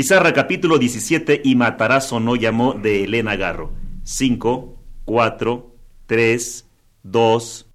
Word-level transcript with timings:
Pizarra 0.00 0.32
capítulo 0.32 0.78
17 0.78 1.42
y 1.44 1.56
Matarazo 1.56 2.20
no 2.20 2.34
llamó 2.34 2.72
de 2.72 3.04
Elena 3.04 3.36
Garro. 3.36 3.74
5, 4.02 4.78
4, 5.04 5.76
3, 6.06 6.68
2, 7.02 7.66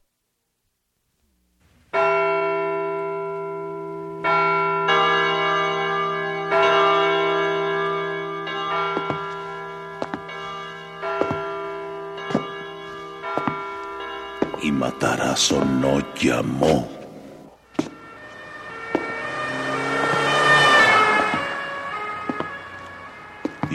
y 14.63 14.71
Matarazo 14.71 15.63
no 15.63 16.01
llamó. 16.15 16.95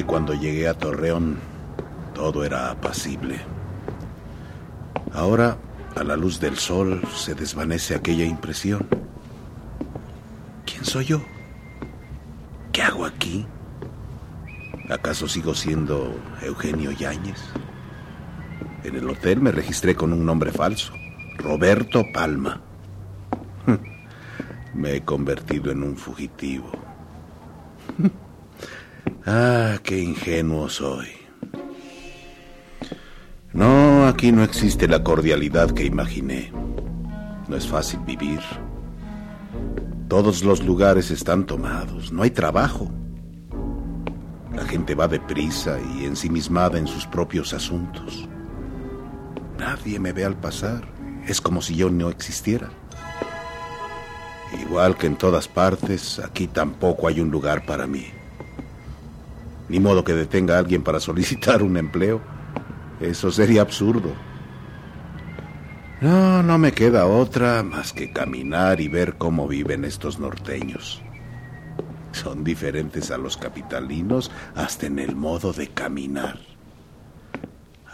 Cuando 0.00 0.32
llegué 0.32 0.68
a 0.68 0.74
Torreón, 0.74 1.38
todo 2.14 2.44
era 2.44 2.70
apacible. 2.70 3.38
Ahora, 5.12 5.58
a 5.94 6.02
la 6.02 6.16
luz 6.16 6.40
del 6.40 6.56
sol, 6.56 7.02
se 7.14 7.34
desvanece 7.34 7.94
aquella 7.94 8.24
impresión. 8.24 8.88
¿Quién 10.64 10.86
soy 10.86 11.04
yo? 11.04 11.22
¿Qué 12.72 12.82
hago 12.82 13.04
aquí? 13.04 13.44
¿Acaso 14.88 15.28
sigo 15.28 15.54
siendo 15.54 16.18
Eugenio 16.40 16.90
Yáñez? 16.92 17.40
En 18.84 18.96
el 18.96 19.06
hotel 19.10 19.42
me 19.42 19.52
registré 19.52 19.94
con 19.94 20.14
un 20.14 20.24
nombre 20.24 20.52
falso, 20.52 20.94
Roberto 21.36 22.02
Palma. 22.14 22.62
Me 24.74 24.96
he 24.96 25.02
convertido 25.02 25.70
en 25.70 25.82
un 25.82 25.98
fugitivo. 25.98 26.81
Ah, 29.26 29.78
qué 29.82 29.98
ingenuo 29.98 30.68
soy. 30.68 31.08
No, 33.52 34.06
aquí 34.06 34.32
no 34.32 34.42
existe 34.42 34.88
la 34.88 35.04
cordialidad 35.04 35.70
que 35.72 35.84
imaginé. 35.84 36.52
No 37.48 37.56
es 37.56 37.66
fácil 37.66 38.00
vivir. 38.00 38.40
Todos 40.08 40.42
los 40.42 40.62
lugares 40.64 41.10
están 41.10 41.46
tomados, 41.46 42.12
no 42.12 42.22
hay 42.22 42.30
trabajo. 42.30 42.90
La 44.54 44.64
gente 44.64 44.94
va 44.94 45.08
deprisa 45.08 45.78
y 45.94 46.04
ensimismada 46.04 46.78
en 46.78 46.86
sus 46.86 47.06
propios 47.06 47.52
asuntos. 47.52 48.28
Nadie 49.58 49.98
me 49.98 50.12
ve 50.12 50.24
al 50.24 50.36
pasar. 50.36 50.86
Es 51.26 51.40
como 51.40 51.62
si 51.62 51.76
yo 51.76 51.88
no 51.88 52.10
existiera. 52.10 52.70
Igual 54.60 54.96
que 54.96 55.06
en 55.06 55.16
todas 55.16 55.48
partes, 55.48 56.18
aquí 56.18 56.46
tampoco 56.46 57.08
hay 57.08 57.20
un 57.20 57.30
lugar 57.30 57.64
para 57.64 57.86
mí. 57.86 58.06
Ni 59.72 59.80
modo 59.80 60.04
que 60.04 60.12
detenga 60.12 60.56
a 60.56 60.58
alguien 60.58 60.82
para 60.82 61.00
solicitar 61.00 61.62
un 61.62 61.78
empleo. 61.78 62.20
Eso 63.00 63.32
sería 63.32 63.62
absurdo. 63.62 64.12
No, 66.02 66.42
no 66.42 66.58
me 66.58 66.72
queda 66.72 67.06
otra 67.06 67.62
más 67.62 67.94
que 67.94 68.12
caminar 68.12 68.82
y 68.82 68.88
ver 68.88 69.16
cómo 69.16 69.48
viven 69.48 69.86
estos 69.86 70.18
norteños. 70.18 71.00
Son 72.12 72.44
diferentes 72.44 73.10
a 73.10 73.16
los 73.16 73.38
capitalinos 73.38 74.30
hasta 74.54 74.84
en 74.84 74.98
el 74.98 75.16
modo 75.16 75.54
de 75.54 75.68
caminar. 75.68 76.38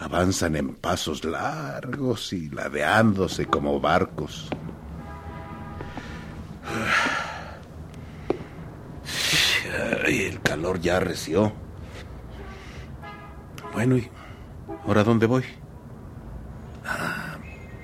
Avanzan 0.01 0.57
en 0.57 0.75
pasos 0.75 1.25
largos 1.25 2.33
y 2.33 2.51
ladeándose 2.51 3.47
como 3.47 3.79
barcos. 3.79 4.49
Ay, 10.05 10.23
el 10.23 10.41
calor 10.41 10.81
ya 10.81 10.97
arreció. 10.97 11.68
Bueno, 13.79 13.97
¿y 13.97 14.11
ahora 14.89 15.05
dónde 15.05 15.27
voy? 15.27 15.45
Ah, 16.85 17.37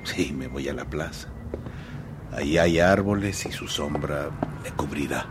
sí, 0.03 0.35
me 0.37 0.49
voy 0.49 0.69
a 0.69 0.75
la 0.75 0.85
plaza. 0.85 1.29
Ahí 2.33 2.59
hay 2.59 2.81
árboles 2.81 3.47
y 3.47 3.53
su 3.53 3.69
sombra 3.69 4.29
me 4.65 4.73
cubrirá. 4.73 5.25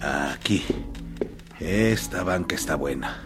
Aquí. 0.00 0.64
Esta 1.58 2.22
banca 2.22 2.54
está 2.54 2.76
buena. 2.76 3.20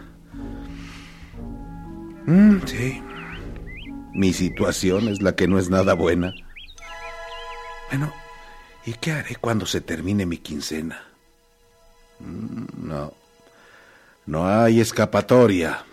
Mm, 2.25 2.65
sí. 2.65 3.06
Mi 4.17 4.33
situación 4.33 5.09
es 5.09 5.21
la 5.21 5.35
que 5.35 5.47
no 5.47 5.59
es 5.59 5.69
nada 5.69 5.93
buena. 5.93 6.33
Bueno, 7.91 8.11
¿y 8.83 8.93
qué 8.93 9.11
haré 9.11 9.35
cuando 9.35 9.67
se 9.67 9.79
termine 9.79 10.25
mi 10.25 10.39
quincena? 10.39 11.03
Mm, 12.19 12.87
no. 12.87 13.13
No 14.25 14.47
hay 14.47 14.79
escapatoria. 14.79 15.85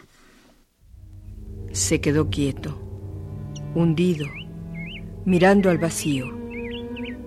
Se 1.72 2.00
quedó 2.00 2.30
quieto, 2.30 2.80
hundido, 3.74 4.26
mirando 5.26 5.68
al 5.68 5.76
vacío. 5.76 6.34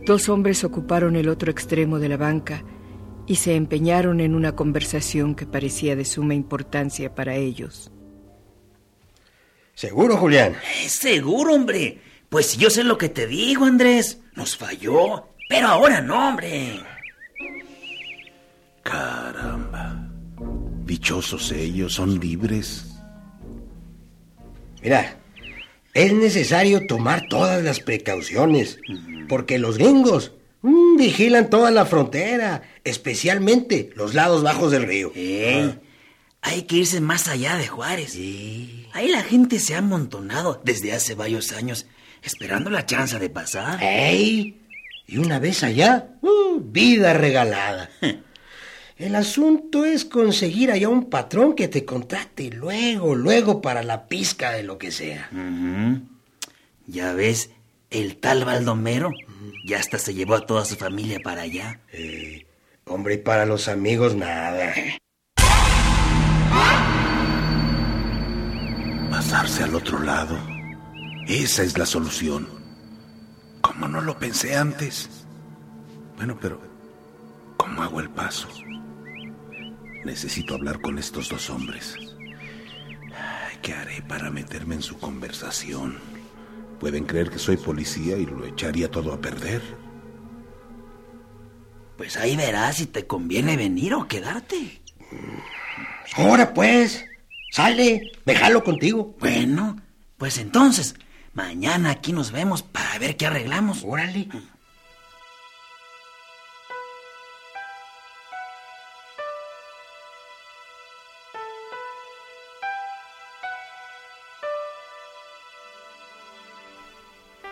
Dos 0.03 0.29
hombres 0.29 0.63
ocuparon 0.63 1.15
el 1.15 1.29
otro 1.29 1.51
extremo 1.51 1.99
de 1.99 2.09
la 2.09 2.17
banca 2.17 2.63
y 3.27 3.35
se 3.35 3.55
empeñaron 3.55 4.19
en 4.19 4.33
una 4.33 4.55
conversación 4.55 5.35
que 5.35 5.45
parecía 5.45 5.95
de 5.95 6.05
suma 6.05 6.33
importancia 6.33 7.13
para 7.13 7.35
ellos. 7.35 7.91
¿Seguro, 9.77 10.17
Julián? 10.17 10.55
Eh, 10.55 10.89
seguro, 10.89 11.53
hombre. 11.53 11.99
Pues 12.29 12.47
si 12.47 12.57
yo 12.57 12.71
sé 12.71 12.83
lo 12.83 12.97
que 12.97 13.09
te 13.09 13.27
digo, 13.27 13.63
Andrés. 13.63 14.17
Nos 14.33 14.57
falló. 14.57 15.27
Pero 15.47 15.67
ahora 15.67 16.01
no, 16.01 16.29
hombre. 16.29 16.79
Caramba. 18.81 20.09
Dichosos 20.83 21.51
ellos, 21.51 21.93
son 21.93 22.19
libres. 22.19 22.87
Mira, 24.81 25.15
es 25.93 26.11
necesario 26.11 26.87
tomar 26.87 27.27
todas 27.29 27.63
las 27.63 27.79
precauciones, 27.79 28.79
porque 29.29 29.59
los 29.59 29.77
gringos 29.77 30.31
mm, 30.63 30.97
vigilan 30.97 31.51
toda 31.51 31.69
la 31.69 31.85
frontera, 31.85 32.63
especialmente 32.83 33.91
los 33.93 34.15
lados 34.15 34.41
bajos 34.41 34.71
del 34.71 34.87
río. 34.87 35.11
Ey, 35.13 35.79
Hay 36.47 36.61
que 36.61 36.77
irse 36.77 37.01
más 37.01 37.27
allá 37.27 37.57
de 37.57 37.67
Juárez. 37.67 38.15
Ahí 38.93 39.09
la 39.09 39.21
gente 39.21 39.59
se 39.59 39.75
ha 39.75 39.79
amontonado 39.79 40.61
desde 40.63 40.93
hace 40.93 41.13
varios 41.13 41.51
años, 41.51 41.87
esperando 42.23 42.69
la 42.69 42.85
chance 42.85 43.19
de 43.19 43.29
pasar. 43.29 43.83
¡Ey! 43.83 44.61
Y 45.07 45.17
una 45.17 45.39
vez 45.39 45.63
allá, 45.63 46.07
uh, 46.21 46.61
vida 46.61 47.13
regalada. 47.13 47.89
El 48.97 49.15
asunto 49.15 49.83
es 49.83 50.05
conseguir 50.05 50.71
allá 50.71 50.87
un 50.87 51.09
patrón 51.09 51.53
que 51.53 51.67
te 51.67 51.83
contrate 51.83 52.49
luego, 52.49 53.13
luego 53.13 53.61
para 53.61 53.83
la 53.83 54.07
pizca 54.07 54.53
de 54.53 54.63
lo 54.63 54.77
que 54.77 54.91
sea. 54.91 55.29
Ujú. 55.33 55.99
Ya 56.87 57.11
ves, 57.11 57.49
el 57.89 58.15
tal 58.15 58.45
Baldomero 58.45 59.11
ya 59.65 59.79
hasta 59.79 59.99
se 59.99 60.13
llevó 60.13 60.35
a 60.35 60.45
toda 60.45 60.63
su 60.63 60.77
familia 60.77 61.19
para 61.21 61.41
allá. 61.41 61.81
Eh, 61.91 62.45
hombre, 62.85 63.15
y 63.15 63.17
para 63.17 63.45
los 63.45 63.67
amigos 63.67 64.15
nada. 64.15 64.73
Pasarse 69.17 69.63
al 69.63 69.73
otro 69.73 69.97
lado. 69.97 70.37
Esa 71.25 71.63
es 71.63 71.75
la 71.75 71.87
solución. 71.87 72.47
¿Cómo 73.61 73.87
no 73.87 73.99
lo 73.99 74.19
pensé 74.19 74.55
antes? 74.55 75.09
Bueno, 76.17 76.37
pero 76.39 76.61
¿cómo 77.57 77.81
hago 77.81 77.99
el 77.99 78.11
paso? 78.11 78.47
Necesito 80.05 80.53
hablar 80.53 80.79
con 80.81 80.99
estos 80.99 81.29
dos 81.29 81.49
hombres. 81.49 81.95
¿Qué 83.63 83.73
haré 83.73 84.03
para 84.03 84.29
meterme 84.29 84.75
en 84.75 84.83
su 84.83 84.99
conversación? 84.99 85.97
Pueden 86.79 87.05
creer 87.05 87.31
que 87.31 87.39
soy 87.39 87.57
policía 87.57 88.17
y 88.17 88.27
lo 88.27 88.45
echaría 88.45 88.91
todo 88.91 89.11
a 89.13 89.19
perder. 89.19 89.63
Pues 91.97 92.17
ahí 92.17 92.35
verás 92.35 92.75
si 92.75 92.85
te 92.85 93.07
conviene 93.07 93.57
venir 93.57 93.95
o 93.95 94.07
quedarte. 94.07 94.83
Ahora 96.13 96.53
pues, 96.53 97.03
sale, 97.57 98.11
me 98.23 98.35
jalo 98.35 98.63
contigo. 98.63 99.15
Bueno, 99.19 99.81
pues 100.17 100.37
entonces, 100.37 100.93
mañana 101.33 101.89
aquí 101.89 102.13
nos 102.13 102.31
vemos 102.31 102.61
para 102.61 102.99
ver 102.99 103.17
qué 103.17 103.25
arreglamos. 103.25 103.83
Órale. 103.83 104.27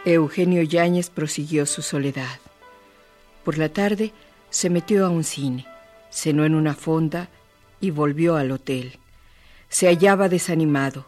Eugenio 0.06 0.62
Yáñez 0.62 1.10
prosiguió 1.10 1.66
su 1.66 1.81
soledad. 1.81 2.40
Por 3.44 3.58
la 3.58 3.69
tarde 3.69 4.13
se 4.51 4.69
metió 4.69 5.04
a 5.08 5.10
un 5.10 5.24
cine, 5.24 5.66
cenó 6.12 6.46
en 6.46 6.54
una 6.54 6.75
fonda 6.75 7.30
y 7.81 7.90
volvió 7.90 8.36
al 8.36 8.51
hotel. 8.51 9.00
Se 9.70 9.88
hallaba 9.88 10.30
desanimado. 10.30 11.06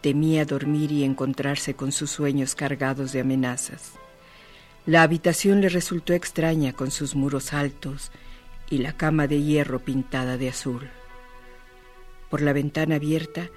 Temía 0.00 0.44
dormir 0.44 0.90
y 0.92 1.04
encontrarse 1.04 1.74
con 1.74 1.92
sus 1.92 2.10
sueños 2.10 2.54
cargados 2.54 3.12
de 3.12 3.20
amenazas. 3.20 3.92
La 4.84 5.02
habitación 5.02 5.60
le 5.60 5.68
resultó 5.68 6.12
extraña 6.12 6.72
con 6.72 6.90
sus 6.90 7.14
muros 7.14 7.52
altos 7.52 8.10
y 8.68 8.78
la 8.78 8.96
cama 8.96 9.26
de 9.28 9.40
hierro 9.40 9.78
pintada 9.78 10.36
de 10.36 10.48
azul. 10.48 10.90
Por 12.30 12.40
la 12.40 12.52
ventana 12.52 12.96
abierta 12.96 13.48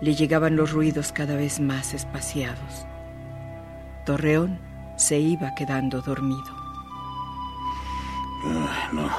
le 0.00 0.14
llegaban 0.14 0.56
los 0.56 0.72
ruidos 0.72 1.12
cada 1.12 1.36
vez 1.36 1.60
más 1.60 1.92
espaciados. 1.92 2.86
Torreón 4.06 4.58
se 4.96 5.18
iba 5.18 5.54
quedando 5.54 6.00
dormido. 6.00 6.56
no, 8.92 9.10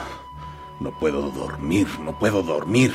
no 0.80 1.00
puedo 1.00 1.30
dormir, 1.30 1.88
no 2.00 2.18
puedo 2.18 2.42
dormir. 2.42 2.92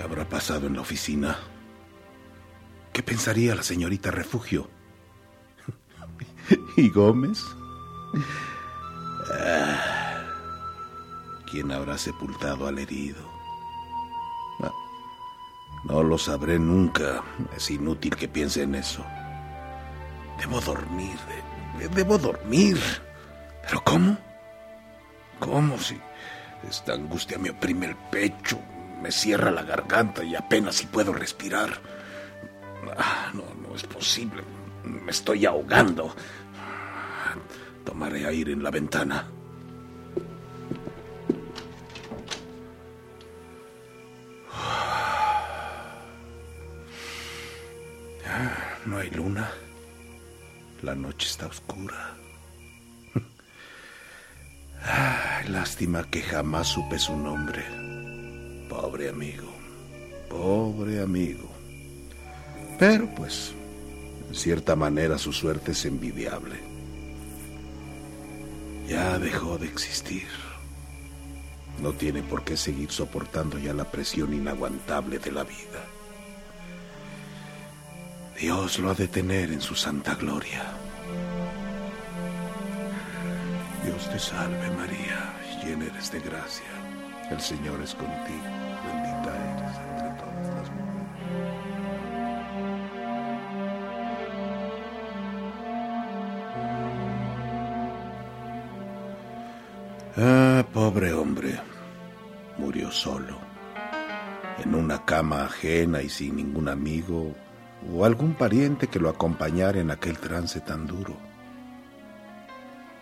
¿Qué 0.00 0.04
habrá 0.04 0.26
pasado 0.26 0.66
en 0.66 0.76
la 0.76 0.80
oficina? 0.80 1.36
¿Qué 2.90 3.02
pensaría 3.02 3.54
la 3.54 3.62
señorita 3.62 4.10
Refugio? 4.10 4.66
¿Y 6.78 6.88
Gómez? 6.88 7.44
Ah, 9.30 10.24
¿Quién 11.50 11.70
habrá 11.70 11.98
sepultado 11.98 12.66
al 12.66 12.78
herido? 12.78 13.30
No 15.84 16.02
lo 16.02 16.16
sabré 16.16 16.58
nunca. 16.58 17.22
Es 17.54 17.70
inútil 17.70 18.16
que 18.16 18.26
piense 18.26 18.62
en 18.62 18.76
eso. 18.76 19.04
Debo 20.38 20.62
dormir. 20.62 21.18
debo 21.94 22.16
dormir. 22.16 22.78
¿Pero 23.68 23.84
cómo? 23.84 24.16
¿Cómo 25.40 25.78
si 25.78 26.00
esta 26.66 26.94
angustia 26.94 27.36
me 27.36 27.50
oprime 27.50 27.84
el 27.84 27.96
pecho, 28.10 28.58
me 29.00 29.10
cierra 29.10 29.50
la 29.50 29.62
garganta 29.62 30.22
y 30.22 30.34
apenas 30.34 30.76
si 30.76 30.86
puedo 30.86 31.12
respirar? 31.12 31.70
Ah, 32.96 33.30
no, 33.34 33.44
no 33.66 33.74
es 33.74 33.84
posible. 33.84 34.42
Me 34.84 35.10
estoy 35.10 35.46
ahogando. 35.46 36.14
Tomaré 37.84 38.26
aire 38.26 38.52
en 38.52 38.62
la 38.62 38.70
ventana. 38.70 39.26
No 48.86 48.98
hay 48.98 49.10
luna. 49.10 49.50
La 50.82 50.94
noche 50.94 51.28
está 51.28 51.46
oscura. 51.46 52.16
lástima 55.48 56.04
que 56.10 56.22
jamás 56.22 56.68
supe 56.68 56.98
su 56.98 57.16
nombre. 57.16 57.89
Pobre 58.80 59.10
amigo. 59.10 59.52
Pobre 60.30 61.02
amigo. 61.02 61.50
Pero 62.78 63.14
pues, 63.14 63.52
en 64.26 64.34
cierta 64.34 64.74
manera 64.74 65.18
su 65.18 65.34
suerte 65.34 65.72
es 65.72 65.84
envidiable. 65.84 66.56
Ya 68.88 69.18
dejó 69.18 69.58
de 69.58 69.66
existir. 69.66 70.26
No 71.82 71.92
tiene 71.92 72.22
por 72.22 72.42
qué 72.42 72.56
seguir 72.56 72.90
soportando 72.90 73.58
ya 73.58 73.74
la 73.74 73.84
presión 73.84 74.32
inaguantable 74.32 75.18
de 75.18 75.30
la 75.30 75.44
vida. 75.44 75.82
Dios 78.38 78.78
lo 78.78 78.90
ha 78.90 78.94
de 78.94 79.08
tener 79.08 79.52
en 79.52 79.60
su 79.60 79.74
santa 79.74 80.14
gloria. 80.14 80.64
Dios 83.84 84.10
te 84.10 84.18
salve 84.18 84.70
María, 84.70 85.34
llena 85.62 85.84
eres 85.84 86.10
de 86.10 86.20
gracia. 86.20 86.79
El 87.30 87.40
Señor 87.40 87.80
es 87.80 87.94
contigo, 87.94 88.42
bendita 88.84 89.32
eres 89.54 89.78
entre 89.88 90.08
todas 90.18 90.46
las 90.56 90.70
mujeres. 90.70 91.10
Ah, 100.16 100.66
pobre 100.72 101.12
hombre, 101.12 101.60
murió 102.58 102.90
solo, 102.90 103.38
en 104.58 104.74
una 104.74 105.04
cama 105.04 105.44
ajena 105.44 106.02
y 106.02 106.08
sin 106.08 106.34
ningún 106.34 106.68
amigo 106.68 107.32
o 107.94 108.04
algún 108.04 108.34
pariente 108.34 108.88
que 108.88 108.98
lo 108.98 109.08
acompañara 109.08 109.78
en 109.80 109.92
aquel 109.92 110.18
trance 110.18 110.60
tan 110.60 110.86
duro. 110.86 111.16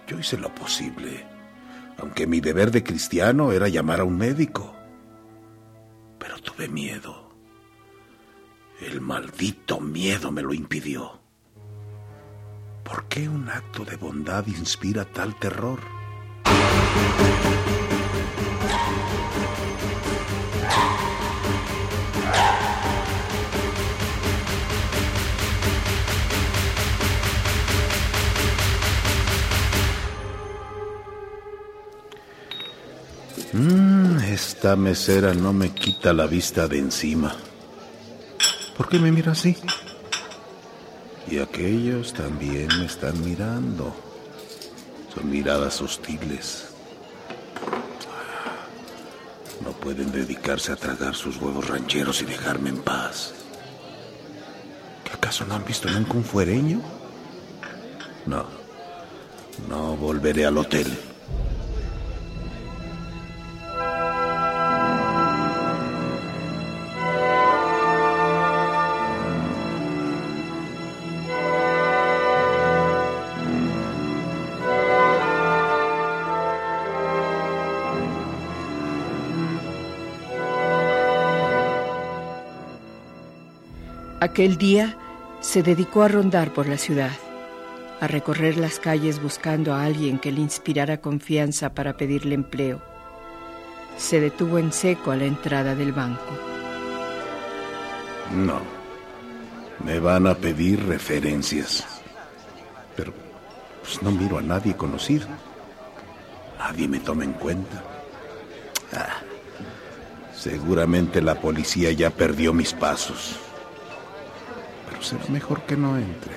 Yo 0.06 0.18
hice 0.18 0.36
lo 0.36 0.54
posible, 0.54 1.24
aunque 1.98 2.26
mi 2.26 2.40
deber 2.40 2.70
de 2.70 2.82
cristiano 2.82 3.52
era 3.52 3.68
llamar 3.68 4.00
a 4.00 4.04
un 4.04 4.16
médico. 4.16 4.74
Pero 6.18 6.38
tuve 6.38 6.68
miedo. 6.68 7.28
El 8.80 9.00
maldito 9.00 9.80
miedo 9.80 10.30
me 10.30 10.42
lo 10.42 10.54
impidió. 10.54 11.20
¿Por 12.84 13.06
qué 13.08 13.28
un 13.28 13.48
acto 13.48 13.84
de 13.84 13.96
bondad 13.96 14.46
inspira 14.46 15.04
tal 15.04 15.38
terror? 15.38 15.80
Esta 34.58 34.74
mesera 34.74 35.34
no 35.34 35.52
me 35.52 35.70
quita 35.70 36.12
la 36.12 36.26
vista 36.26 36.66
de 36.66 36.78
encima. 36.78 37.32
¿Por 38.76 38.88
qué 38.88 38.98
me 38.98 39.12
mira 39.12 39.30
así? 39.30 39.56
Y 41.30 41.38
aquellos 41.38 42.12
también 42.12 42.66
me 42.76 42.86
están 42.86 43.24
mirando. 43.24 43.94
Son 45.14 45.30
miradas 45.30 45.80
hostiles. 45.80 46.70
No 49.64 49.70
pueden 49.70 50.10
dedicarse 50.10 50.72
a 50.72 50.76
tragar 50.76 51.14
sus 51.14 51.36
huevos 51.36 51.68
rancheros 51.68 52.20
y 52.22 52.24
dejarme 52.24 52.70
en 52.70 52.78
paz. 52.78 53.34
¿Qué 55.04 55.12
acaso 55.12 55.46
no 55.46 55.54
han 55.54 55.64
visto 55.64 55.88
nunca 55.88 56.14
un 56.14 56.24
fuereño? 56.24 56.82
No, 58.26 58.44
no 59.68 59.96
volveré 59.96 60.46
al 60.46 60.58
hotel. 60.58 61.07
Aquel 84.20 84.58
día 84.58 84.96
se 85.40 85.62
dedicó 85.62 86.02
a 86.02 86.08
rondar 86.08 86.52
por 86.52 86.66
la 86.66 86.76
ciudad, 86.76 87.12
a 88.00 88.08
recorrer 88.08 88.56
las 88.56 88.80
calles 88.80 89.22
buscando 89.22 89.72
a 89.72 89.84
alguien 89.84 90.18
que 90.18 90.32
le 90.32 90.40
inspirara 90.40 91.00
confianza 91.00 91.72
para 91.72 91.96
pedirle 91.96 92.34
empleo. 92.34 92.82
Se 93.96 94.20
detuvo 94.20 94.58
en 94.58 94.72
seco 94.72 95.12
a 95.12 95.16
la 95.16 95.24
entrada 95.24 95.76
del 95.76 95.92
banco. 95.92 96.36
No, 98.34 98.60
me 99.84 100.00
van 100.00 100.26
a 100.26 100.34
pedir 100.34 100.84
referencias. 100.84 101.86
Pero 102.96 103.12
pues, 103.82 104.02
no 104.02 104.10
miro 104.10 104.38
a 104.38 104.42
nadie 104.42 104.74
conocido. 104.74 105.28
Nadie 106.58 106.88
me 106.88 106.98
toma 106.98 107.22
en 107.22 107.34
cuenta. 107.34 107.84
Ah, 108.92 109.20
seguramente 110.34 111.22
la 111.22 111.36
policía 111.36 111.92
ya 111.92 112.10
perdió 112.10 112.52
mis 112.52 112.72
pasos. 112.72 113.38
Pero 114.98 115.02
será 115.10 115.24
mejor 115.28 115.62
que 115.62 115.76
no 115.76 115.96
entre. 115.96 116.32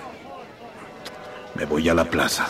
Me 1.56 1.66
voy 1.66 1.90
a 1.90 1.96
la 1.96 2.06
plaza. 2.06 2.48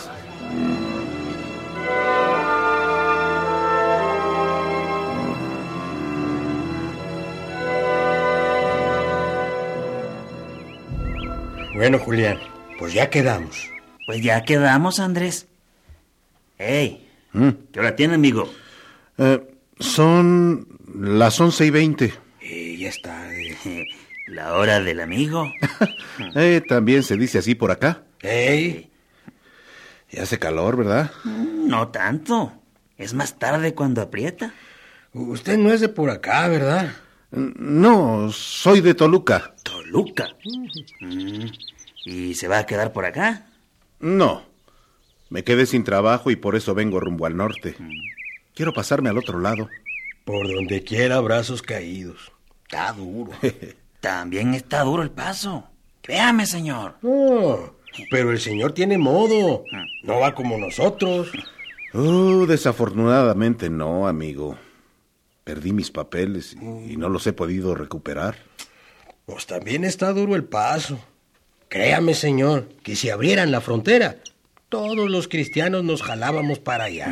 Bueno, 11.74 11.98
Julián, 11.98 12.38
pues 12.78 12.92
ya 12.92 13.10
quedamos. 13.10 13.68
Pues 14.06 14.22
ya 14.22 14.42
quedamos, 14.44 15.00
Andrés. 15.00 15.46
Ey, 16.58 17.08
¿Mm? 17.32 17.48
¿qué 17.72 17.80
hora 17.80 17.96
tiene, 17.96 18.14
amigo? 18.14 18.52
Eh, 19.18 19.40
son 19.80 20.66
las 20.94 21.40
once 21.40 21.64
y 21.66 21.70
veinte. 21.70 22.12
Eh, 22.40 22.76
ya 22.78 22.88
está. 22.88 23.32
eh. 23.34 23.86
La 24.26 24.54
hora 24.54 24.80
del 24.80 25.00
amigo. 25.00 25.52
Eh, 26.36 26.60
también 26.68 27.02
se 27.02 27.16
dice 27.16 27.38
así 27.38 27.54
por 27.54 27.70
acá. 27.70 28.02
Ey, 28.20 28.90
Y 30.10 30.18
hace 30.18 30.38
calor, 30.38 30.76
¿verdad? 30.76 31.10
Mm, 31.24 31.68
No 31.68 31.88
tanto. 31.88 32.52
Es 32.98 33.14
más 33.14 33.38
tarde 33.38 33.74
cuando 33.74 34.02
aprieta. 34.02 34.52
usted 35.14 35.56
no 35.58 35.72
es 35.72 35.80
de 35.80 35.88
por 35.88 36.10
acá, 36.10 36.46
¿verdad? 36.48 36.92
No, 37.30 38.30
soy 38.30 38.80
de 38.82 38.94
Toluca. 38.94 39.54
Toluca. 39.62 40.28
Mm, 41.00 41.46
¿Y 42.04 42.34
se 42.34 42.46
va 42.46 42.58
a 42.58 42.66
quedar 42.66 42.92
por 42.92 43.06
acá? 43.06 43.46
No. 43.98 44.44
Me 45.30 45.42
quedé 45.44 45.64
sin 45.66 45.82
trabajo 45.82 46.30
y 46.30 46.36
por 46.36 46.56
eso 46.56 46.74
vengo 46.74 47.00
rumbo 47.00 47.24
al 47.26 47.36
norte. 47.38 47.74
Quiero 48.54 48.74
pasarme 48.74 49.08
al 49.08 49.16
otro 49.18 49.40
lado. 49.40 49.68
Por 50.26 50.46
donde 50.46 50.84
quiera 50.84 51.18
brazos 51.20 51.62
caídos. 51.62 52.30
Está 52.64 52.92
duro. 52.92 53.32
También 54.02 54.52
está 54.52 54.82
duro 54.82 55.04
el 55.04 55.12
paso. 55.12 55.68
Créame, 56.00 56.44
señor. 56.44 56.96
No, 57.02 57.76
pero 58.10 58.32
el 58.32 58.40
señor 58.40 58.72
tiene 58.72 58.98
modo. 58.98 59.62
No 60.02 60.18
va 60.18 60.34
como 60.34 60.58
nosotros. 60.58 61.30
Oh, 61.94 62.44
desafortunadamente 62.46 63.70
no, 63.70 64.08
amigo. 64.08 64.58
Perdí 65.44 65.72
mis 65.72 65.92
papeles 65.92 66.56
y 66.60 66.96
no 66.96 67.08
los 67.08 67.24
he 67.28 67.32
podido 67.32 67.76
recuperar. 67.76 68.38
Pues 69.24 69.46
también 69.46 69.84
está 69.84 70.12
duro 70.12 70.34
el 70.34 70.42
paso. 70.42 70.98
Créame, 71.68 72.14
señor, 72.14 72.70
que 72.82 72.96
si 72.96 73.08
abrieran 73.08 73.52
la 73.52 73.60
frontera, 73.60 74.16
todos 74.68 75.08
los 75.08 75.28
cristianos 75.28 75.84
nos 75.84 76.02
jalábamos 76.02 76.58
para 76.58 76.84
allá. 76.84 77.06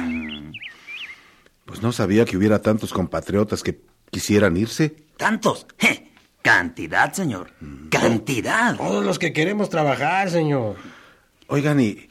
Pues 1.67 1.83
no 1.83 1.93
sabía 1.93 2.25
que 2.25 2.37
hubiera 2.37 2.61
tantos 2.63 2.93
compatriotas 2.93 3.63
que 3.63 3.81
quisieran 4.11 4.57
irse. 4.57 4.97
¿Tantos? 5.17 5.69
Je, 5.79 6.10
Cantidad, 6.43 7.13
señor. 7.13 7.53
Cantidad. 7.91 8.77
Todos 8.77 9.05
los 9.05 9.19
que 9.19 9.33
queremos 9.33 9.69
trabajar, 9.71 10.31
señor. 10.31 10.77
Oigan, 11.49 11.81
¿y, 11.81 12.09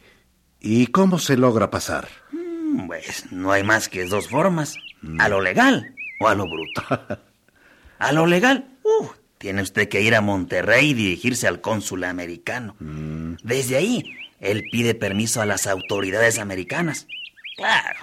¿y 0.60 0.88
cómo 0.88 1.18
se 1.20 1.36
logra 1.38 1.70
pasar? 1.72 2.08
Mm, 2.32 2.88
Pues 2.88 3.32
no 3.32 3.52
hay 3.52 3.64
más 3.64 3.90
que 3.90 4.06
dos 4.06 4.28
formas. 4.30 4.76
A 5.18 5.30
lo 5.30 5.42
legal 5.42 5.96
o 6.20 6.28
a 6.28 6.36
lo 6.36 6.46
bruto. 6.46 6.84
A 8.02 8.14
lo 8.14 8.26
legal, 8.28 8.66
uh, 8.84 9.08
tiene 9.40 9.62
usted 9.62 9.90
que 9.90 10.02
ir 10.02 10.16
a 10.16 10.22
Monterrey 10.22 10.92
y 10.92 10.94
dirigirse 10.94 11.50
al 11.50 11.60
cónsul 11.60 12.06
americano. 12.06 12.78
Desde 13.44 13.76
ahí, 13.76 14.16
él 14.40 14.64
pide 14.72 14.96
permiso 14.96 15.42
a 15.42 15.46
las 15.46 15.68
autoridades 15.68 16.40
americanas. 16.40 17.08
Claro, 17.58 18.00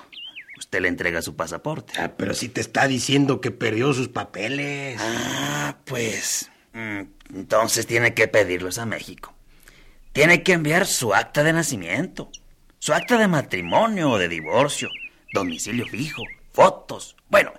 usted 0.66 0.80
le 0.80 0.88
entrega 0.88 1.23
su 1.23 1.37
pasaporte. 1.37 1.92
Ah, 1.96 2.12
pero 2.16 2.35
si 2.35 2.49
te 2.49 2.61
está 2.61 2.88
diciendo 2.88 3.40
que 3.40 3.52
perdió 3.52 3.92
sus 3.92 4.08
papeles. 4.08 5.00
Ah, 5.00 5.76
pues. 5.85 6.50
mm, 6.73 7.02
Entonces 7.35 7.87
tiene 7.87 8.14
que 8.14 8.26
pedirlos 8.26 8.78
a 8.78 8.85
México. 8.87 9.32
Tiene 10.12 10.42
que 10.42 10.54
enviar 10.54 10.87
su 10.87 11.14
acta 11.14 11.44
de 11.44 11.52
nacimiento, 11.52 12.30
su 12.80 12.92
acta 12.92 13.16
de 13.16 13.28
matrimonio 13.28 14.11
o 14.11 14.18
de 14.18 14.28
divorcio, 14.28 14.88
domicilio 15.32 15.87
fijo, 15.87 16.25
fotos. 16.52 17.14
Bueno, 17.28 17.52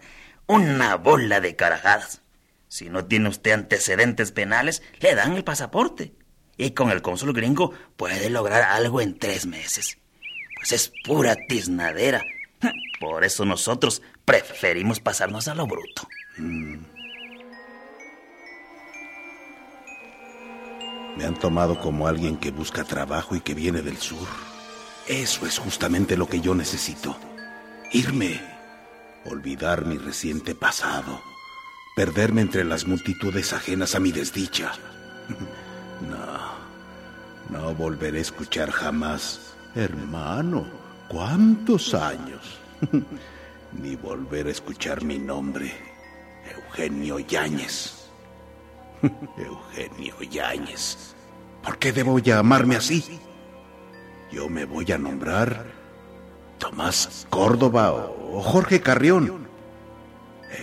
una 0.46 0.96
bola 0.96 1.40
de 1.40 1.56
carajadas. 1.56 2.22
Si 2.68 2.90
no 2.90 3.06
tiene 3.06 3.30
usted 3.30 3.52
antecedentes 3.52 4.34
penales, 4.34 4.84
le 5.00 5.16
dan 5.16 5.34
el 5.38 5.46
pasaporte. 5.46 6.12
Y 6.58 6.72
con 6.72 6.92
el 6.92 7.02
cónsul 7.02 7.32
gringo 7.32 7.72
puede 7.96 8.30
lograr 8.30 8.64
algo 8.64 9.00
en 9.00 9.18
tres 9.18 9.46
meses. 9.46 9.98
Pues 10.58 10.74
es 10.74 10.92
pura 11.06 11.38
tiznadera. 11.48 12.22
Por 13.00 13.24
eso 13.24 13.46
nosotros 13.46 14.02
preferimos 14.26 15.00
pasarnos 15.00 15.48
a 15.48 15.56
lo 15.56 15.68
bruto. 15.68 16.08
Me 21.18 21.26
han 21.26 21.36
tomado 21.40 21.80
como 21.80 22.08
alguien 22.08 22.38
que 22.38 22.52
busca 22.52 22.84
trabajo 22.84 23.36
y 23.36 23.42
que 23.42 23.54
viene 23.54 23.82
del 23.82 23.98
sur. 23.98 24.28
Eso 25.08 25.46
es 25.46 25.58
justamente 25.58 26.18
lo 26.18 26.28
que 26.28 26.42
yo 26.42 26.54
necesito. 26.54 27.18
Irme. 27.92 28.40
Olvidar 29.26 29.86
mi 29.86 29.98
reciente 29.98 30.54
pasado. 30.54 31.22
Perderme 31.96 32.42
entre 32.42 32.64
las 32.64 32.86
multitudes 32.86 33.54
ajenas 33.54 33.96
a 33.96 34.00
mi 34.00 34.12
desdicha. 34.12 34.74
No. 36.00 36.52
No 37.50 37.74
volveré 37.74 38.20
a 38.20 38.22
escuchar 38.22 38.70
jamás. 38.70 39.56
Hermano, 39.74 40.68
¿cuántos 41.10 41.94
años? 41.94 42.60
Ni 43.82 43.96
volver 43.96 44.48
a 44.48 44.52
escuchar 44.52 45.04
mi 45.04 45.20
nombre. 45.20 45.72
Eugenio 46.56 47.20
Yáñez. 47.20 48.10
Eugenio 49.38 50.22
Yáñez. 50.22 51.16
¿Por 51.64 51.78
qué 51.78 51.92
debo 51.92 52.20
llamarme 52.20 52.76
así? 52.76 53.20
Yo 54.32 54.50
me 54.50 54.66
voy 54.66 54.92
a 54.92 54.98
nombrar 54.98 55.66
Tomás 56.58 57.28
Córdoba 57.30 57.92
o 57.94 58.42
Jorge 58.42 58.82
Carrión. 58.82 59.48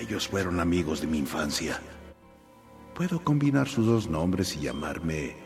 Ellos 0.00 0.28
fueron 0.28 0.60
amigos 0.60 1.00
de 1.00 1.06
mi 1.06 1.18
infancia. 1.18 1.80
Puedo 2.94 3.22
combinar 3.22 3.68
sus 3.68 3.86
dos 3.86 4.08
nombres 4.08 4.56
y 4.56 4.60
llamarme 4.60 5.36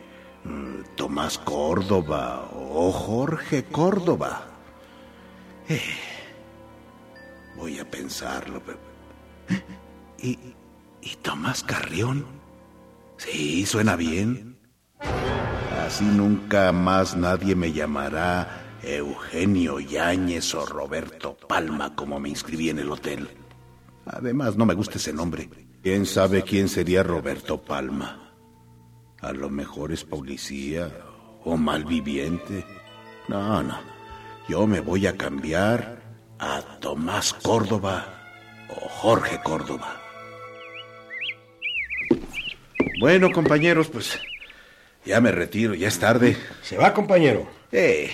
mm, 0.43 0.95
Tomás 0.95 1.37
Córdoba 1.37 2.49
o 2.53 2.91
Jorge 2.91 3.65
Córdoba. 3.65 4.58
Eh, 5.69 5.81
voy 7.57 7.79
a 7.79 7.89
pensarlo. 7.89 8.61
pero- 8.65 8.79
¿Y, 10.21 10.37
¿Y 11.01 11.15
Tomás 11.21 11.63
Carrión? 11.63 12.25
Sí, 13.17 13.65
suena 13.65 13.95
bien. 13.95 14.57
Así 15.85 16.03
nunca 16.05 16.71
más 16.71 17.15
nadie 17.15 17.55
me 17.55 17.71
llamará 17.71 18.77
Eugenio 18.83 19.79
Yáñez 19.79 20.53
o 20.55 20.65
Roberto 20.65 21.35
Palma 21.35 21.95
como 21.95 22.19
me 22.19 22.29
inscribí 22.29 22.69
en 22.69 22.79
el 22.79 22.91
hotel. 22.91 23.29
Además, 24.05 24.55
no 24.55 24.65
me 24.65 24.73
gusta 24.73 24.97
ese 24.97 25.13
nombre. 25.13 25.49
¿Quién 25.83 26.05
sabe 26.05 26.43
quién 26.43 26.67
sería 26.69 27.03
Roberto 27.03 27.61
Palma? 27.61 28.33
A 29.21 29.31
lo 29.33 29.49
mejor 29.49 29.91
es 29.91 30.03
policía 30.03 30.89
o 31.43 31.57
malviviente. 31.57 32.65
No, 33.27 33.61
no. 33.63 33.77
Yo 34.49 34.65
me 34.65 34.79
voy 34.79 35.05
a 35.05 35.15
cambiar 35.15 36.01
a 36.39 36.63
Tomás 36.79 37.33
Córdoba 37.33 38.07
o 38.67 38.89
Jorge 38.89 39.39
Córdoba. 39.43 40.01
Bueno, 42.99 43.31
compañeros, 43.31 43.89
pues 43.89 44.19
ya 45.05 45.21
me 45.21 45.31
retiro, 45.31 45.75
ya 45.75 45.87
es 45.87 45.99
tarde. 45.99 46.35
Se 46.63 46.77
va, 46.77 46.95
compañero. 46.95 47.47
Eh, 47.71 48.09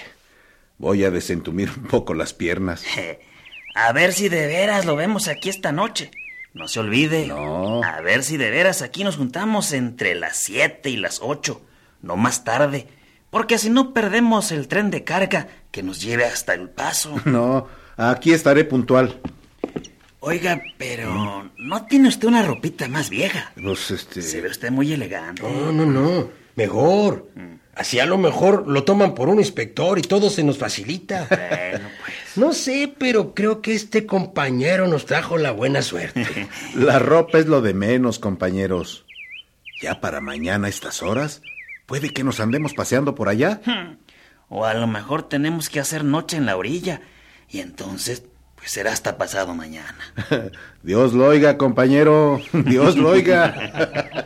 voy 0.78 1.06
a 1.06 1.10
desentumir 1.10 1.70
un 1.70 1.84
poco 1.86 2.14
las 2.14 2.34
piernas. 2.34 2.84
A 3.76 3.94
ver 3.94 4.12
si 4.12 4.28
de 4.28 4.48
veras 4.48 4.86
lo 4.86 4.98
vemos 4.98 5.30
aquí 5.30 5.48
esta 5.48 5.72
noche. 5.72 6.12
No 6.54 6.68
se 6.68 6.82
olvide. 6.82 7.28
No. 7.28 7.82
A 7.82 8.02
ver 8.02 8.24
si 8.24 8.36
de 8.36 8.50
veras 8.50 8.82
aquí 8.82 9.06
nos 9.06 9.16
juntamos 9.16 9.72
entre 9.72 10.16
las 10.16 10.36
7 10.36 10.90
y 10.90 10.98
las 10.98 11.22
8. 11.22 11.62
No 12.02 12.18
más 12.18 12.44
tarde. 12.44 12.88
Porque 13.36 13.58
si 13.58 13.70
no 13.70 13.94
perdemos 13.94 14.54
el 14.54 14.70
tren 14.70 14.90
de 14.90 15.04
carga 15.04 15.50
que 15.70 15.84
nos 15.84 16.02
lleve 16.02 16.24
hasta 16.24 16.54
el 16.54 16.70
paso. 16.70 17.14
No, 17.26 17.68
aquí 17.98 18.32
estaré 18.32 18.64
puntual. 18.64 19.20
Oiga, 20.22 20.64
pero 20.78 21.52
¿no 21.58 21.86
tiene 21.86 22.08
usted 22.08 22.30
una 22.30 22.44
ropita 22.44 22.88
más 22.88 23.10
vieja? 23.10 23.52
Pues 23.62 23.92
este. 23.92 24.22
Se 24.22 24.40
ve 24.40 24.48
usted 24.48 24.72
muy 24.72 24.94
elegante. 24.94 25.44
No, 25.44 25.74
no, 25.74 25.86
no. 25.86 26.30
Mejor. 26.56 27.28
Así 27.76 28.00
a 28.00 28.06
lo 28.06 28.18
mejor 28.18 28.70
lo 28.70 28.86
toman 28.86 29.14
por 29.14 29.28
un 29.28 29.40
inspector 29.40 30.00
y 30.00 30.04
todo 30.04 30.30
se 30.30 30.42
nos 30.42 30.58
facilita. 30.58 31.28
Bueno, 31.28 31.90
pues. 32.00 32.38
No 32.38 32.54
sé, 32.54 32.96
pero 32.98 33.34
creo 33.34 33.62
que 33.62 33.74
este 33.74 34.06
compañero 34.06 34.88
nos 34.88 35.06
trajo 35.06 35.38
la 35.38 35.52
buena 35.52 35.82
suerte. 35.82 36.48
La 36.74 37.00
ropa 37.00 37.40
es 37.40 37.48
lo 37.48 37.62
de 37.62 37.74
menos, 37.74 38.18
compañeros. 38.18 39.06
Ya 39.82 40.00
para 40.00 40.22
mañana 40.22 40.68
a 40.68 40.70
estas 40.70 41.04
horas, 41.04 41.42
puede 41.86 42.10
que 42.12 42.24
nos 42.24 42.40
andemos 42.40 42.74
paseando 42.74 43.16
por 43.16 43.30
allá. 43.30 43.62
O 44.50 44.66
a 44.66 44.74
lo 44.74 44.88
mejor 44.88 45.24
tenemos 45.28 45.70
que 45.70 45.80
hacer 45.80 46.04
noche 46.04 46.38
en 46.38 46.46
la 46.46 46.58
orilla. 46.58 47.02
Y 47.50 47.60
entonces, 47.60 48.24
Pues 48.56 48.72
será 48.72 48.92
hasta 48.94 49.18
pasado 49.18 49.54
mañana. 49.54 49.98
Dios 50.84 51.14
lo 51.14 51.26
oiga, 51.28 51.58
compañero. 51.58 52.42
Dios 52.54 52.96
lo 52.98 53.10
oiga. 53.10 54.26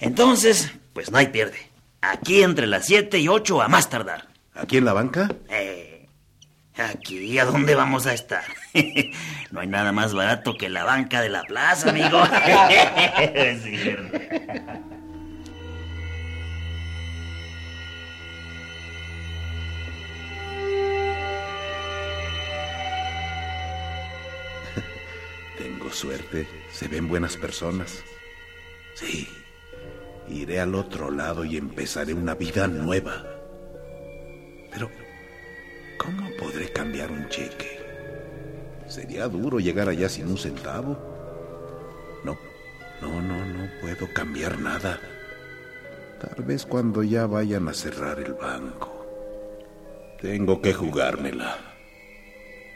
Entonces, 0.00 0.72
pues 0.92 1.10
no 1.10 1.18
hay 1.18 1.26
pierde. 1.28 1.58
Aquí 2.00 2.42
entre 2.42 2.66
las 2.66 2.86
7 2.86 3.18
y 3.18 3.28
8 3.28 3.62
a 3.62 3.68
más 3.68 3.90
tardar. 3.90 4.28
¿Aquí 4.54 4.78
en 4.78 4.86
la 4.86 4.92
banca? 4.94 5.28
Eh, 5.50 6.08
aquí, 6.76 7.38
¿a 7.38 7.44
dónde 7.44 7.74
vamos 7.74 8.06
a 8.06 8.14
estar? 8.14 8.44
no 9.50 9.60
hay 9.60 9.66
nada 9.68 9.92
más 9.92 10.14
barato 10.14 10.56
que 10.56 10.68
la 10.70 10.84
banca 10.84 11.20
de 11.20 11.28
la 11.28 11.42
plaza, 11.42 11.90
amigo. 11.90 12.22
Sí. 13.62 13.96
Suerte. 25.92 26.46
Se 26.72 26.88
ven 26.88 27.08
buenas 27.08 27.36
personas. 27.36 28.02
Sí. 28.94 29.28
Iré 30.28 30.60
al 30.60 30.74
otro 30.74 31.10
lado 31.10 31.44
y 31.44 31.56
empezaré 31.56 32.14
una 32.14 32.34
vida 32.34 32.66
nueva. 32.68 33.24
Pero, 34.72 34.90
¿cómo 35.98 36.28
podré 36.38 36.70
cambiar 36.72 37.10
un 37.10 37.28
cheque? 37.28 37.80
Sería 38.86 39.28
duro 39.28 39.58
llegar 39.58 39.88
allá 39.88 40.08
sin 40.08 40.28
un 40.28 40.38
centavo. 40.38 40.96
No, 42.24 42.38
no, 43.00 43.20
no, 43.20 43.44
no 43.44 43.70
puedo 43.80 44.12
cambiar 44.12 44.58
nada. 44.58 45.00
Tal 46.20 46.44
vez 46.44 46.66
cuando 46.66 47.02
ya 47.02 47.26
vayan 47.26 47.68
a 47.68 47.74
cerrar 47.74 48.20
el 48.20 48.34
banco. 48.34 49.00
Tengo 50.20 50.60
que 50.60 50.74
jugármela. 50.74 51.56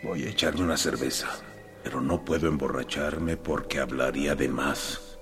Voy 0.02 0.25
a 0.25 0.30
echarme 0.30 0.62
una 0.62 0.76
cerveza, 0.76 1.28
pero 1.85 2.00
no 2.00 2.25
puedo 2.25 2.49
emborracharme 2.49 3.37
porque 3.37 3.79
hablaría 3.79 4.35
de 4.35 4.49
más. 4.49 5.19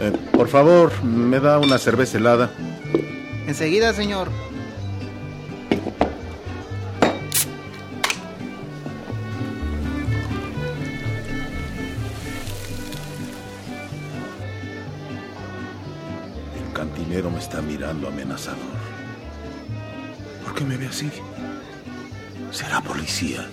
Eh, 0.00 0.12
por 0.32 0.48
favor, 0.48 0.92
me 1.04 1.38
da 1.38 1.60
una 1.60 1.78
cerveza 1.78 2.18
helada. 2.18 2.50
Enseguida, 3.46 3.92
señor. 3.94 4.28
Está 17.50 17.62
mirando 17.62 18.06
amenazador. 18.06 18.78
¿Por 20.44 20.54
qué 20.54 20.64
me 20.64 20.76
ve 20.76 20.86
así? 20.86 21.10
¿Será 22.52 22.80
policía? 22.80 23.50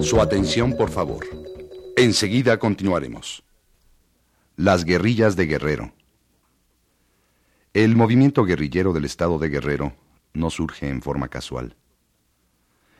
Su 0.00 0.18
atención, 0.18 0.74
por 0.78 0.88
favor. 0.88 1.26
Enseguida 1.94 2.58
continuaremos. 2.58 3.44
Las 4.56 4.86
guerrillas 4.86 5.36
de 5.36 5.44
Guerrero. 5.44 5.92
El 7.74 7.96
movimiento 7.96 8.46
guerrillero 8.46 8.94
del 8.94 9.04
estado 9.04 9.38
de 9.38 9.50
Guerrero 9.50 9.92
no 10.32 10.48
surge 10.48 10.88
en 10.88 11.02
forma 11.02 11.28
casual. 11.28 11.76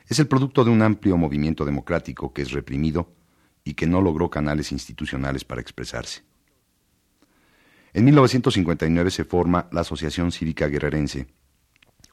Es 0.07 0.19
el 0.19 0.27
producto 0.27 0.63
de 0.63 0.69
un 0.69 0.83
amplio 0.83 1.17
movimiento 1.17 1.65
democrático 1.65 2.33
que 2.33 2.43
es 2.43 2.51
reprimido 2.51 3.11
y 3.63 3.73
que 3.73 3.87
no 3.87 3.99
logró 3.99 4.29
canales 4.29 4.71
institucionales 4.71 5.43
para 5.43 5.61
expresarse. 5.61 6.30
En 7.93 8.05
1959 8.05 9.11
se 9.11 9.25
forma 9.25 9.67
la 9.71 9.81
Asociación 9.81 10.31
Cívica 10.31 10.67
Guerrerense, 10.67 11.27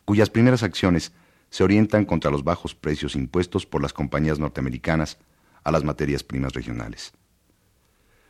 cuyas 0.05 0.29
primeras 0.29 0.65
acciones 0.65 1.13
se 1.51 1.63
orientan 1.63 2.05
contra 2.05 2.31
los 2.31 2.43
bajos 2.43 2.75
precios 2.75 3.15
impuestos 3.15 3.65
por 3.65 3.81
las 3.81 3.93
compañías 3.93 4.39
norteamericanas 4.41 5.19
a 5.63 5.71
las 5.71 5.85
materias 5.85 6.25
primas 6.25 6.53
regionales. 6.53 7.13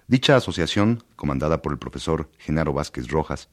Dicha 0.06 0.37
asociación, 0.37 1.02
comandada 1.16 1.62
por 1.62 1.72
el 1.72 1.78
profesor 1.78 2.30
Genaro 2.38 2.72
Vázquez 2.72 3.08
Rojas, 3.08 3.48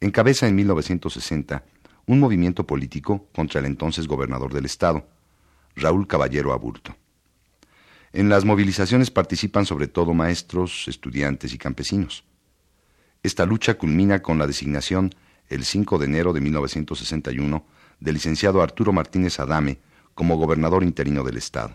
encabeza 0.00 0.46
en 0.46 0.54
1960 0.54 1.64
un 2.06 2.20
movimiento 2.20 2.66
político 2.66 3.28
contra 3.34 3.60
el 3.60 3.66
entonces 3.66 4.06
gobernador 4.06 4.52
del 4.52 4.64
estado, 4.64 5.06
Raúl 5.74 6.06
Caballero 6.06 6.52
Aburto. 6.52 6.96
En 8.12 8.28
las 8.28 8.44
movilizaciones 8.44 9.10
participan 9.10 9.66
sobre 9.66 9.88
todo 9.88 10.14
maestros, 10.14 10.86
estudiantes 10.86 11.52
y 11.52 11.58
campesinos. 11.58 12.24
Esta 13.24 13.46
lucha 13.46 13.78
culmina 13.78 14.20
con 14.20 14.36
la 14.36 14.46
designación 14.46 15.14
el 15.48 15.64
5 15.64 15.96
de 15.96 16.04
enero 16.04 16.34
de 16.34 16.42
1961 16.42 17.66
del 17.98 18.14
licenciado 18.14 18.60
Arturo 18.60 18.92
Martínez 18.92 19.40
Adame 19.40 19.78
como 20.12 20.36
gobernador 20.36 20.84
interino 20.84 21.24
del 21.24 21.38
estado. 21.38 21.74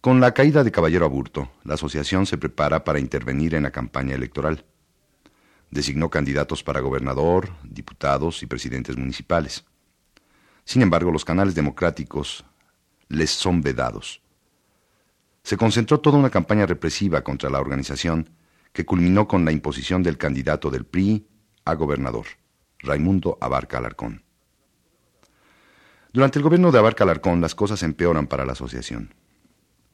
Con 0.00 0.22
la 0.22 0.32
caída 0.32 0.64
de 0.64 0.72
Caballero 0.72 1.04
Aburto, 1.04 1.50
la 1.64 1.74
asociación 1.74 2.24
se 2.24 2.38
prepara 2.38 2.82
para 2.82 2.98
intervenir 2.98 3.54
en 3.54 3.64
la 3.64 3.72
campaña 3.72 4.14
electoral. 4.14 4.64
Designó 5.70 6.08
candidatos 6.08 6.62
para 6.62 6.80
gobernador, 6.80 7.50
diputados 7.62 8.42
y 8.42 8.46
presidentes 8.46 8.96
municipales. 8.96 9.66
Sin 10.64 10.80
embargo, 10.80 11.12
los 11.12 11.26
canales 11.26 11.54
democráticos 11.54 12.46
les 13.08 13.28
son 13.28 13.60
vedados. 13.60 14.22
Se 15.42 15.58
concentró 15.58 16.00
toda 16.00 16.16
una 16.16 16.30
campaña 16.30 16.64
represiva 16.64 17.20
contra 17.20 17.50
la 17.50 17.60
organización 17.60 18.30
que 18.74 18.84
culminó 18.84 19.26
con 19.28 19.44
la 19.44 19.52
imposición 19.52 20.02
del 20.02 20.18
candidato 20.18 20.68
del 20.68 20.84
PRI 20.84 21.26
a 21.64 21.74
gobernador, 21.74 22.26
Raimundo 22.80 23.38
Abarca 23.40 23.78
Alarcón. 23.78 24.24
Durante 26.12 26.40
el 26.40 26.42
gobierno 26.42 26.72
de 26.72 26.78
Abarca 26.80 27.04
Alarcón 27.04 27.40
las 27.40 27.54
cosas 27.54 27.84
empeoran 27.84 28.26
para 28.26 28.44
la 28.44 28.52
asociación. 28.52 29.14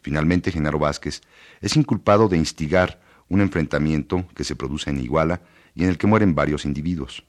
Finalmente, 0.01 0.51
Genaro 0.51 0.79
Vázquez 0.79 1.21
es 1.61 1.77
inculpado 1.77 2.29
de 2.29 2.38
instigar 2.38 3.03
un 3.29 3.43
enfrentamiento 3.43 4.27
que 4.35 4.45
se 4.45 4.57
produce 4.57 4.88
en 4.88 4.99
Iguala 4.99 5.43
y 5.75 5.85
en 5.85 5.90
el 5.90 5.99
que 5.99 6.07
mueren 6.07 6.35
varios 6.35 6.64
individuos. 6.64 7.25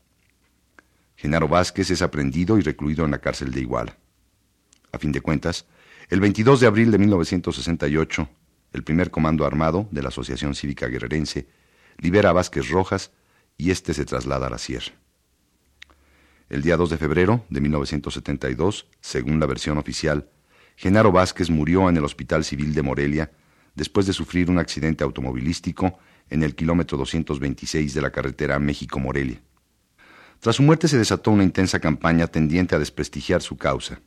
Genaro 1.18 1.50
Vázquez 1.50 1.92
es 1.92 2.02
aprendido 2.02 2.58
y 2.58 2.62
recluido 2.62 3.04
en 3.04 3.12
la 3.12 3.20
cárcel 3.20 3.52
de 3.52 3.60
Iguala. 3.60 3.98
A 4.94 4.98
fin 5.00 5.12
de 5.12 5.20
cuentas, 5.20 5.66
el 6.10 6.22
22 6.22 6.62
de 6.62 6.68
abril 6.68 6.92
de 6.92 6.98
1968, 6.98 8.30
el 8.72 8.84
primer 8.84 9.12
comando 9.12 9.46
armado 9.46 9.88
de 9.92 10.02
la 10.02 10.10
Asociación 10.10 10.56
Cívica 10.56 10.88
Guerrerense 10.88 11.48
libera 11.98 12.30
a 12.30 12.34
Vázquez 12.34 12.70
Rojas 12.70 13.12
y 13.58 13.72
éste 13.72 13.94
se 13.94 14.06
traslada 14.06 14.48
a 14.48 14.50
la 14.50 14.58
sierra. 14.58 14.94
El 16.50 16.62
día 16.62 16.78
2 16.78 16.90
de 16.90 16.98
febrero 16.98 17.46
de 17.50 17.62
1972, 17.62 18.88
según 19.00 19.40
la 19.40 19.46
versión 19.46 19.78
oficial, 19.78 20.30
Genaro 20.76 21.12
Vázquez 21.12 21.50
murió 21.50 21.90
en 21.90 21.98
el 21.98 22.04
Hospital 22.04 22.44
Civil 22.44 22.74
de 22.74 22.82
Morelia 22.82 23.32
después 23.76 24.06
de 24.06 24.14
sufrir 24.14 24.50
un 24.50 24.60
accidente 24.60 25.04
automovilístico 25.04 26.00
en 26.30 26.44
el 26.44 26.56
kilómetro 26.56 26.98
226 26.98 27.94
de 27.94 28.02
la 28.02 28.12
carretera 28.12 28.60
México-Morelia. 28.60 29.42
Tras 30.40 30.56
su 30.56 30.64
muerte 30.64 30.88
se 30.88 30.98
desató 30.98 31.32
una 31.32 31.44
intensa 31.44 31.80
campaña 31.80 32.28
tendiente 32.28 32.76
a 32.76 32.80
desprestigiar 32.80 33.42
su 33.42 33.58
causa. 33.58 34.02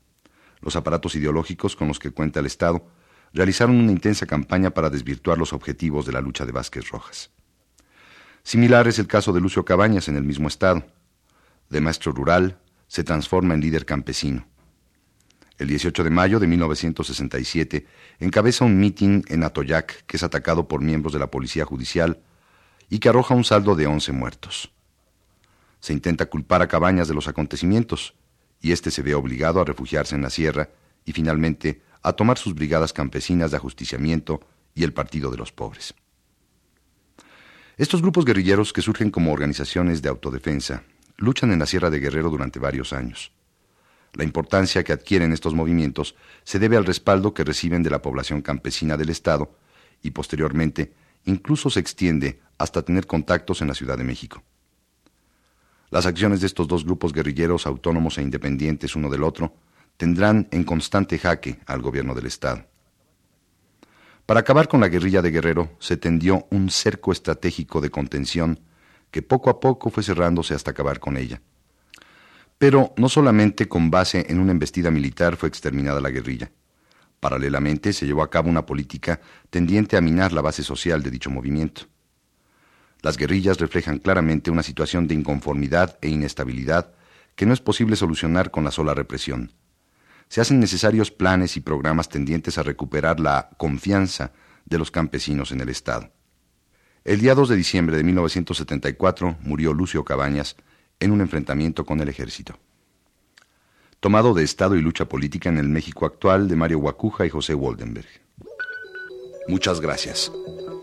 Los 0.60 0.74
aparatos 0.74 1.14
ideológicos 1.14 1.76
con 1.76 1.88
los 1.88 1.98
que 1.98 2.10
cuenta 2.10 2.40
el 2.40 2.46
Estado 2.46 2.86
realizaron 3.34 3.76
una 3.76 3.90
intensa 3.90 4.26
campaña 4.26 4.70
para 4.70 4.88
desvirtuar 4.88 5.36
los 5.36 5.52
objetivos 5.52 6.06
de 6.06 6.12
la 6.12 6.20
lucha 6.20 6.46
de 6.46 6.52
Vázquez 6.52 6.88
Rojas. 6.88 7.30
Similar 8.44 8.86
es 8.86 8.98
el 8.98 9.08
caso 9.08 9.32
de 9.32 9.40
Lucio 9.40 9.64
Cabañas 9.64 10.08
en 10.08 10.16
el 10.16 10.22
mismo 10.22 10.46
estado. 10.46 10.86
De 11.68 11.80
maestro 11.80 12.12
rural 12.12 12.60
se 12.86 13.02
transforma 13.02 13.54
en 13.54 13.60
líder 13.60 13.84
campesino. 13.84 14.46
El 15.58 15.68
18 15.68 16.04
de 16.04 16.10
mayo 16.10 16.38
de 16.38 16.46
1967 16.46 17.86
encabeza 18.20 18.64
un 18.64 18.78
mitin 18.78 19.24
en 19.28 19.42
Atoyac 19.42 20.04
que 20.06 20.16
es 20.16 20.22
atacado 20.22 20.68
por 20.68 20.80
miembros 20.80 21.12
de 21.12 21.18
la 21.18 21.30
Policía 21.30 21.64
Judicial 21.64 22.20
y 22.88 22.98
que 22.98 23.08
arroja 23.08 23.34
un 23.34 23.44
saldo 23.44 23.74
de 23.74 23.86
11 23.86 24.12
muertos. 24.12 24.72
Se 25.80 25.92
intenta 25.92 26.26
culpar 26.26 26.62
a 26.62 26.68
Cabañas 26.68 27.08
de 27.08 27.14
los 27.14 27.28
acontecimientos 27.28 28.14
y 28.60 28.72
éste 28.72 28.90
se 28.90 29.02
ve 29.02 29.14
obligado 29.14 29.60
a 29.60 29.64
refugiarse 29.64 30.14
en 30.14 30.22
la 30.22 30.30
sierra 30.30 30.70
y 31.04 31.12
finalmente 31.12 31.82
a 32.04 32.12
tomar 32.12 32.38
sus 32.38 32.54
brigadas 32.54 32.92
campesinas 32.92 33.50
de 33.50 33.56
ajusticiamiento 33.56 34.40
y 34.74 34.84
el 34.84 34.92
Partido 34.92 35.30
de 35.30 35.38
los 35.38 35.52
Pobres. 35.52 35.94
Estos 37.78 38.02
grupos 38.02 38.26
guerrilleros 38.26 38.72
que 38.72 38.82
surgen 38.82 39.10
como 39.10 39.32
organizaciones 39.32 40.02
de 40.02 40.10
autodefensa 40.10 40.84
luchan 41.16 41.50
en 41.50 41.58
la 41.58 41.66
Sierra 41.66 41.90
de 41.90 41.98
Guerrero 41.98 42.28
durante 42.28 42.60
varios 42.60 42.92
años. 42.92 43.32
La 44.12 44.22
importancia 44.22 44.84
que 44.84 44.92
adquieren 44.92 45.32
estos 45.32 45.54
movimientos 45.54 46.14
se 46.44 46.58
debe 46.58 46.76
al 46.76 46.84
respaldo 46.84 47.32
que 47.32 47.42
reciben 47.42 47.82
de 47.82 47.90
la 47.90 48.02
población 48.02 48.42
campesina 48.42 48.96
del 48.96 49.08
Estado 49.08 49.56
y 50.02 50.10
posteriormente 50.10 50.92
incluso 51.24 51.70
se 51.70 51.80
extiende 51.80 52.38
hasta 52.58 52.82
tener 52.82 53.06
contactos 53.06 53.62
en 53.62 53.68
la 53.68 53.74
Ciudad 53.74 53.96
de 53.96 54.04
México. 54.04 54.42
Las 55.90 56.04
acciones 56.04 56.42
de 56.42 56.48
estos 56.48 56.68
dos 56.68 56.84
grupos 56.84 57.12
guerrilleros 57.14 57.66
autónomos 57.66 58.18
e 58.18 58.22
independientes 58.22 58.94
uno 58.94 59.08
del 59.08 59.22
otro 59.22 59.54
tendrán 59.96 60.48
en 60.50 60.64
constante 60.64 61.18
jaque 61.18 61.60
al 61.66 61.80
gobierno 61.80 62.14
del 62.14 62.26
Estado. 62.26 62.66
Para 64.26 64.40
acabar 64.40 64.68
con 64.68 64.80
la 64.80 64.88
guerrilla 64.88 65.20
de 65.22 65.30
Guerrero 65.30 65.76
se 65.78 65.96
tendió 65.96 66.46
un 66.50 66.70
cerco 66.70 67.12
estratégico 67.12 67.80
de 67.80 67.90
contención 67.90 68.60
que 69.10 69.22
poco 69.22 69.50
a 69.50 69.60
poco 69.60 69.90
fue 69.90 70.02
cerrándose 70.02 70.54
hasta 70.54 70.70
acabar 70.70 70.98
con 70.98 71.16
ella. 71.16 71.42
Pero 72.56 72.94
no 72.96 73.08
solamente 73.08 73.68
con 73.68 73.90
base 73.90 74.26
en 74.28 74.40
una 74.40 74.52
embestida 74.52 74.90
militar 74.90 75.36
fue 75.36 75.48
exterminada 75.48 76.00
la 76.00 76.10
guerrilla. 76.10 76.50
Paralelamente 77.20 77.92
se 77.92 78.06
llevó 78.06 78.22
a 78.22 78.30
cabo 78.30 78.48
una 78.48 78.66
política 78.66 79.20
tendiente 79.50 79.96
a 79.96 80.00
minar 80.00 80.32
la 80.32 80.42
base 80.42 80.62
social 80.62 81.02
de 81.02 81.10
dicho 81.10 81.30
movimiento. 81.30 81.82
Las 83.02 83.18
guerrillas 83.18 83.58
reflejan 83.58 83.98
claramente 83.98 84.50
una 84.50 84.62
situación 84.62 85.06
de 85.06 85.14
inconformidad 85.14 85.98
e 86.00 86.08
inestabilidad 86.08 86.94
que 87.34 87.44
no 87.44 87.52
es 87.52 87.60
posible 87.60 87.96
solucionar 87.96 88.50
con 88.50 88.64
la 88.64 88.70
sola 88.70 88.94
represión 88.94 89.52
se 90.28 90.40
hacen 90.40 90.60
necesarios 90.60 91.10
planes 91.10 91.56
y 91.56 91.60
programas 91.60 92.08
tendientes 92.08 92.58
a 92.58 92.62
recuperar 92.62 93.20
la 93.20 93.50
confianza 93.56 94.32
de 94.64 94.78
los 94.78 94.90
campesinos 94.90 95.52
en 95.52 95.60
el 95.60 95.68
Estado. 95.68 96.10
El 97.04 97.20
día 97.20 97.34
2 97.34 97.50
de 97.50 97.56
diciembre 97.56 97.96
de 97.96 98.04
1974 98.04 99.36
murió 99.42 99.74
Lucio 99.74 100.04
Cabañas 100.04 100.56
en 101.00 101.12
un 101.12 101.20
enfrentamiento 101.20 101.84
con 101.84 102.00
el 102.00 102.08
ejército. 102.08 102.58
Tomado 104.00 104.34
de 104.34 104.42
Estado 104.42 104.74
y 104.76 104.80
lucha 104.80 105.06
política 105.06 105.48
en 105.48 105.58
el 105.58 105.68
México 105.68 106.06
actual 106.06 106.48
de 106.48 106.56
Mario 106.56 106.78
Guacuja 106.78 107.26
y 107.26 107.30
José 107.30 107.54
Woldenberg. 107.54 108.08
Muchas 109.48 109.80
gracias. 109.80 110.32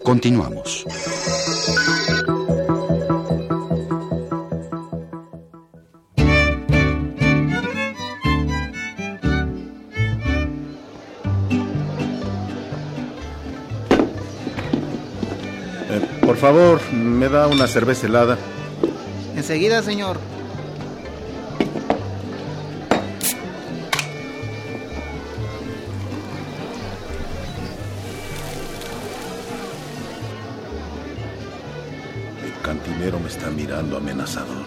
Continuamos. 0.04 0.86
Favor, 16.38 16.80
me 16.94 17.30
da 17.30 17.48
una 17.48 17.68
cerveza 17.68 18.08
helada. 18.08 18.38
Enseguida, 19.36 19.82
señor. 19.82 20.18
El 32.44 32.62
cantinero 32.62 33.20
me 33.20 33.28
está 33.28 33.50
mirando 33.50 33.98
amenazador. 33.98 34.66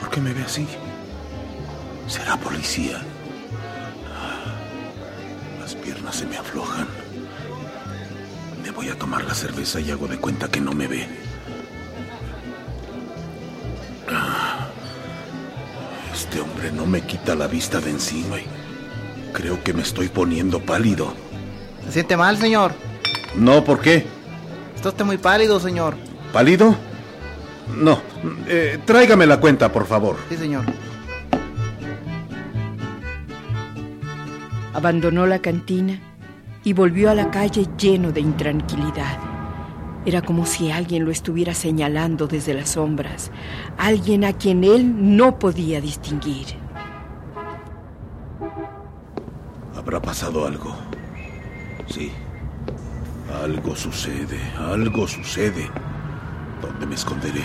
¿Por 0.00 0.10
qué 0.10 0.20
me 0.20 0.32
ve 0.32 0.42
así? 0.42 0.66
¿Será 2.06 2.36
policía? 2.36 3.00
Las 5.60 5.74
piernas 5.74 6.16
se 6.16 6.26
me 6.26 6.36
aflojan. 6.36 6.97
Voy 8.78 8.90
a 8.90 8.94
tomar 8.94 9.24
la 9.24 9.34
cerveza 9.34 9.80
y 9.80 9.90
hago 9.90 10.06
de 10.06 10.18
cuenta 10.18 10.48
que 10.48 10.60
no 10.60 10.72
me 10.72 10.86
ve. 10.86 11.04
Ah, 14.08 14.68
este 16.14 16.40
hombre 16.40 16.70
no 16.70 16.86
me 16.86 17.00
quita 17.00 17.34
la 17.34 17.48
vista 17.48 17.80
de 17.80 17.90
encima 17.90 18.38
y 18.38 18.46
creo 19.32 19.60
que 19.64 19.72
me 19.72 19.82
estoy 19.82 20.06
poniendo 20.06 20.60
pálido. 20.60 21.12
¿Se 21.86 21.94
siente 21.94 22.16
mal, 22.16 22.38
señor? 22.38 22.70
No, 23.34 23.64
¿por 23.64 23.80
qué? 23.80 24.06
Está 24.76 24.90
usted 24.90 25.04
muy 25.04 25.18
pálido, 25.18 25.58
señor. 25.58 25.96
¿Pálido? 26.32 26.76
No. 27.76 28.00
Eh, 28.46 28.78
tráigame 28.84 29.26
la 29.26 29.40
cuenta, 29.40 29.72
por 29.72 29.86
favor. 29.86 30.18
Sí, 30.28 30.36
señor. 30.36 30.64
Abandonó 34.72 35.26
la 35.26 35.40
cantina 35.40 36.00
y 36.64 36.72
volvió 36.72 37.10
a 37.10 37.14
la 37.14 37.30
calle 37.30 37.66
lleno 37.78 38.12
de 38.12 38.20
intranquilidad. 38.20 39.18
Era 40.04 40.22
como 40.22 40.46
si 40.46 40.70
alguien 40.70 41.04
lo 41.04 41.10
estuviera 41.10 41.54
señalando 41.54 42.26
desde 42.26 42.54
las 42.54 42.70
sombras, 42.70 43.30
alguien 43.76 44.24
a 44.24 44.32
quien 44.32 44.64
él 44.64 45.16
no 45.16 45.38
podía 45.38 45.80
distinguir. 45.80 46.46
Habrá 49.76 50.00
pasado 50.00 50.46
algo. 50.46 50.74
Sí. 51.86 52.10
Algo 53.42 53.76
sucede, 53.76 54.40
algo 54.56 55.06
sucede. 55.06 55.68
¿Dónde 56.62 56.86
me 56.86 56.94
esconderé? 56.94 57.42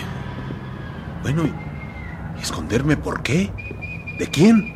Bueno, 1.22 1.42
¿y 1.44 2.42
esconderme 2.42 2.96
por 2.96 3.22
qué? 3.22 3.50
¿De 4.18 4.26
quién? 4.28 4.74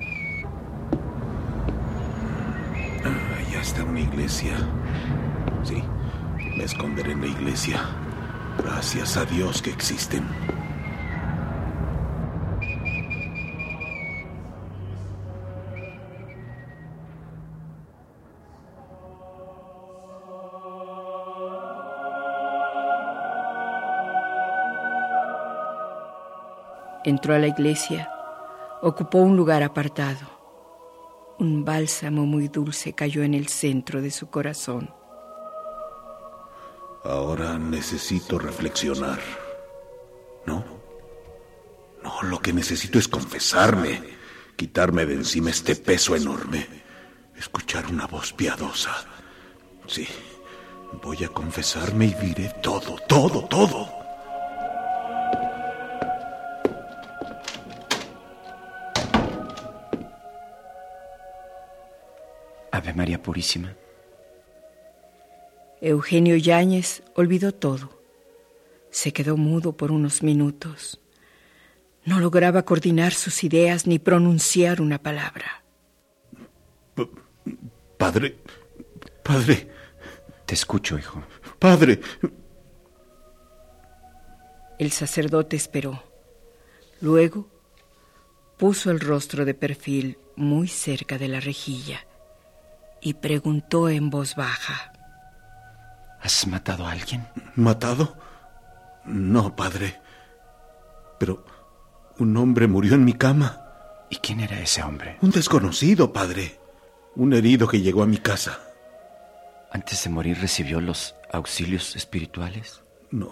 está 3.68 3.84
una 3.84 4.00
iglesia. 4.18 4.56
Sí, 5.62 5.80
me 6.56 6.64
esconderé 6.64 7.12
en 7.12 7.20
la 7.20 7.28
iglesia. 7.28 7.80
Gracias 8.58 9.16
a 9.16 9.24
Dios 9.24 9.62
que 9.62 9.70
existen. 9.70 10.26
Entró 27.04 27.34
a 27.34 27.38
la 27.38 27.46
iglesia, 27.46 28.10
ocupó 28.82 29.18
un 29.18 29.36
lugar 29.36 29.62
apartado. 29.62 30.37
Un 31.38 31.64
bálsamo 31.64 32.26
muy 32.26 32.48
dulce 32.48 32.94
cayó 32.94 33.22
en 33.22 33.34
el 33.34 33.48
centro 33.48 34.02
de 34.02 34.10
su 34.10 34.28
corazón. 34.28 34.90
Ahora 37.04 37.58
necesito 37.58 38.38
reflexionar. 38.38 39.20
¿No? 40.46 40.64
No, 42.02 42.22
lo 42.22 42.40
que 42.40 42.52
necesito 42.52 42.98
es 42.98 43.06
confesarme, 43.06 44.00
quitarme 44.56 45.06
de 45.06 45.14
encima 45.14 45.50
este 45.50 45.76
peso 45.76 46.16
enorme, 46.16 46.66
escuchar 47.36 47.86
una 47.86 48.06
voz 48.06 48.32
piadosa. 48.32 48.94
Sí, 49.86 50.06
voy 51.02 51.22
a 51.24 51.28
confesarme 51.28 52.06
y 52.06 52.14
diré 52.14 52.52
todo, 52.62 52.96
todo, 53.08 53.44
todo. 53.44 53.97
María 62.98 63.22
Purísima. 63.22 63.76
Eugenio 65.80 66.34
Yáñez 66.34 67.04
olvidó 67.14 67.52
todo. 67.52 68.02
Se 68.90 69.12
quedó 69.12 69.36
mudo 69.36 69.76
por 69.76 69.92
unos 69.92 70.24
minutos. 70.24 71.00
No 72.04 72.18
lograba 72.18 72.64
coordinar 72.64 73.12
sus 73.12 73.44
ideas 73.44 73.86
ni 73.86 74.00
pronunciar 74.00 74.80
una 74.80 74.98
palabra. 75.00 75.62
padre, 77.96 78.36
padre. 79.22 79.68
Te 80.44 80.54
escucho, 80.54 80.98
hijo. 80.98 81.22
Padre. 81.60 82.00
El 84.80 84.90
sacerdote 84.90 85.54
esperó. 85.54 86.02
Luego 87.00 87.46
puso 88.56 88.90
el 88.90 88.98
rostro 88.98 89.44
de 89.44 89.54
perfil 89.54 90.18
muy 90.34 90.66
cerca 90.66 91.16
de 91.16 91.28
la 91.28 91.38
rejilla 91.38 92.07
y 93.00 93.14
preguntó 93.14 93.88
en 93.88 94.10
voz 94.10 94.34
baja. 94.34 94.92
¿Has 96.20 96.46
matado 96.46 96.86
a 96.86 96.92
alguien? 96.92 97.26
¿Matado? 97.54 98.16
No, 99.04 99.54
padre. 99.54 100.00
Pero 101.18 101.44
un 102.18 102.36
hombre 102.36 102.66
murió 102.66 102.94
en 102.94 103.04
mi 103.04 103.14
cama. 103.14 103.64
¿Y 104.10 104.16
quién 104.16 104.40
era 104.40 104.60
ese 104.60 104.82
hombre? 104.82 105.18
Un 105.20 105.30
desconocido, 105.30 106.12
padre. 106.12 106.58
Un 107.14 107.32
herido 107.32 107.68
que 107.68 107.80
llegó 107.80 108.02
a 108.02 108.06
mi 108.06 108.18
casa. 108.18 108.58
¿Antes 109.70 110.02
de 110.04 110.10
morir 110.10 110.38
recibió 110.40 110.80
los 110.80 111.14
auxilios 111.32 111.94
espirituales? 111.94 112.82
No. 113.10 113.30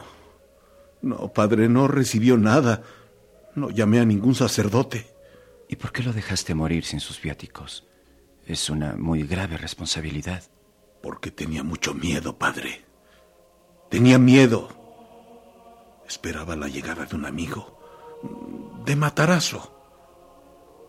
No, 1.03 1.33
padre, 1.33 1.69
no 1.69 1.89
recibió 1.89 2.37
nada. 2.37 2.83
No 3.55 3.71
llamé 3.71 4.01
a 4.01 4.05
ningún 4.05 4.35
sacerdote. 4.35 5.07
¿Y 5.69 5.77
por 5.77 5.93
qué 5.93 6.03
lo 6.03 6.13
dejaste 6.13 6.55
morir 6.55 6.85
sin 6.85 7.01
sus 7.01 7.21
viáticos? 7.21 7.87
Es 8.47 8.71
una 8.71 8.95
muy 8.95 9.25
grave 9.25 9.57
responsabilidad. 9.57 10.45
Porque 11.03 11.31
tenía 11.31 11.65
mucho 11.65 11.95
miedo, 11.95 12.39
padre. 12.39 12.85
Tenía 13.91 14.19
miedo. 14.19 14.69
Esperaba 16.07 16.55
la 16.55 16.69
llegada 16.69 17.05
de 17.07 17.17
un 17.17 17.27
amigo, 17.27 17.81
de 18.85 18.95
Matarazo. 18.95 19.73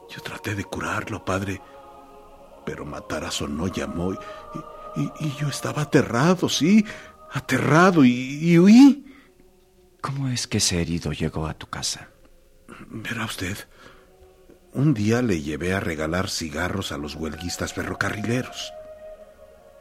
Yo 0.10 0.22
traté 0.22 0.54
de 0.54 0.64
curarlo, 0.64 1.26
padre, 1.26 1.60
pero 2.66 2.86
Matarazo 2.86 3.48
no 3.48 3.68
llamó 3.68 4.14
y, 4.14 5.36
yo 5.40 5.48
estaba 5.48 5.84
aterrado, 5.84 6.50
sí, 6.50 6.86
aterrado 7.32 8.06
y, 8.06 8.12
y 8.42 8.60
huí. 8.60 9.06
¿Cómo 10.02 10.30
es 10.30 10.48
que 10.48 10.60
ese 10.60 10.82
herido 10.82 11.12
llegó 11.12 11.48
a 11.48 11.56
tu 11.56 11.68
casa? 11.68 12.10
Verá 12.90 13.26
usted, 13.26 13.58
un 14.78 14.94
día 14.94 15.24
le 15.24 15.42
llevé 15.42 15.74
a 15.74 15.80
regalar 15.80 16.30
cigarros 16.30 16.92
a 16.92 17.00
los 17.00 17.16
huelguistas 17.16 17.74
ferrocarrileros. 17.74 18.72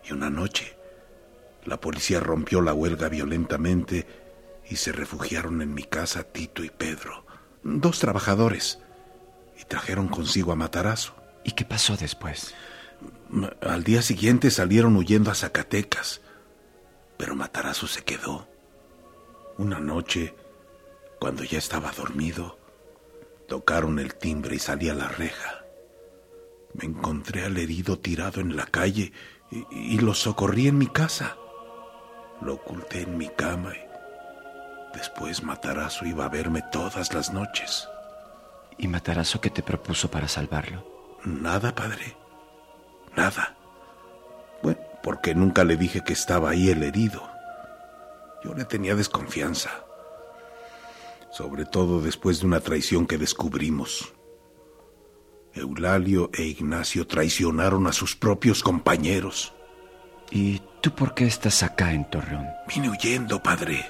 Y 0.02 0.14
una 0.14 0.30
noche, 0.30 0.74
la 1.66 1.78
policía 1.78 2.18
rompió 2.18 2.62
la 2.62 2.72
huelga 2.72 3.10
violentamente 3.10 4.06
y 4.64 4.76
se 4.76 4.92
refugiaron 4.92 5.60
en 5.60 5.74
mi 5.74 5.82
casa 5.82 6.22
Tito 6.22 6.64
y 6.64 6.70
Pedro, 6.70 7.26
dos 7.62 7.98
trabajadores, 7.98 8.78
y 9.60 9.64
trajeron 9.64 10.08
consigo 10.08 10.52
a 10.52 10.56
Matarazo. 10.56 11.14
¿Y 11.44 11.52
qué 11.52 11.66
pasó 11.66 11.98
después? 11.98 12.54
Al 13.60 13.84
día 13.84 14.00
siguiente 14.00 14.50
salieron 14.50 14.96
huyendo 14.96 15.30
a 15.30 15.34
Zacatecas, 15.34 16.22
pero 17.18 17.36
Matarazo 17.36 17.86
se 17.86 18.02
quedó. 18.02 18.48
Una 19.58 19.78
noche, 19.78 20.34
cuando 21.18 21.44
ya 21.44 21.58
estaba 21.58 21.92
dormido, 21.92 22.58
tocaron 23.48 23.98
el 23.98 24.14
timbre 24.14 24.56
y 24.56 24.58
salí 24.58 24.88
a 24.88 24.94
la 24.94 25.08
reja. 25.08 25.64
Me 26.74 26.84
encontré 26.84 27.44
al 27.44 27.56
herido 27.56 27.98
tirado 27.98 28.40
en 28.40 28.56
la 28.56 28.66
calle 28.66 29.12
y, 29.50 29.66
y 29.70 29.98
lo 29.98 30.14
socorrí 30.14 30.68
en 30.68 30.78
mi 30.78 30.88
casa. 30.88 31.36
Lo 32.42 32.54
oculté 32.54 33.02
en 33.02 33.16
mi 33.16 33.28
cama 33.28 33.72
y 33.74 34.96
después 34.96 35.42
Matarazo 35.42 36.04
iba 36.04 36.26
a 36.26 36.28
verme 36.28 36.62
todas 36.70 37.14
las 37.14 37.32
noches. 37.32 37.88
¿Y 38.78 38.88
Matarazo 38.88 39.40
qué 39.40 39.48
te 39.48 39.62
propuso 39.62 40.10
para 40.10 40.28
salvarlo? 40.28 41.18
Nada, 41.24 41.74
padre. 41.74 42.16
Nada. 43.16 43.56
Bueno, 44.62 44.80
porque 45.02 45.34
nunca 45.34 45.64
le 45.64 45.76
dije 45.76 46.02
que 46.02 46.12
estaba 46.12 46.50
ahí 46.50 46.68
el 46.68 46.82
herido. 46.82 47.22
Yo 48.44 48.54
le 48.54 48.64
tenía 48.64 48.94
desconfianza. 48.94 49.85
Sobre 51.36 51.66
todo 51.66 52.00
después 52.00 52.40
de 52.40 52.46
una 52.46 52.60
traición 52.60 53.06
que 53.06 53.18
descubrimos. 53.18 54.14
Eulalio 55.52 56.30
e 56.32 56.44
Ignacio 56.44 57.06
traicionaron 57.06 57.86
a 57.86 57.92
sus 57.92 58.16
propios 58.16 58.62
compañeros. 58.62 59.52
¿Y 60.30 60.62
tú 60.80 60.94
por 60.94 61.12
qué 61.12 61.26
estás 61.26 61.62
acá 61.62 61.92
en 61.92 62.08
Torreón? 62.08 62.46
Vine 62.66 62.88
huyendo, 62.88 63.42
padre. 63.42 63.84